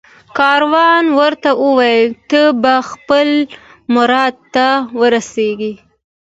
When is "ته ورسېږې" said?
4.55-5.73